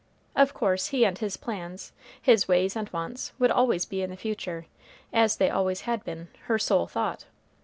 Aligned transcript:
Of 0.35 0.55
course 0.55 0.87
he 0.87 1.05
and 1.05 1.15
his 1.15 1.37
plans, 1.37 1.91
his 2.19 2.47
ways 2.47 2.75
and 2.75 2.89
wants, 2.89 3.33
would 3.37 3.51
always 3.51 3.85
be 3.85 4.01
in 4.01 4.09
the 4.09 4.17
future, 4.17 4.65
as 5.13 5.35
they 5.35 5.51
always 5.51 5.81
had 5.81 6.03
been, 6.03 6.29
her 6.45 6.57
sole 6.57 6.87
thought. 6.87 7.25